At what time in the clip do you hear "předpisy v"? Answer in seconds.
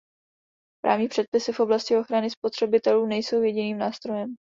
1.07-1.59